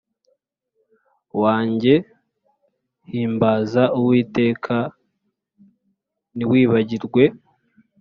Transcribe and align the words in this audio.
wanjye 1.41 1.93
himbaza 3.11 3.83
uwiteka 3.99 4.75
ntiwibagirwe 6.35 7.23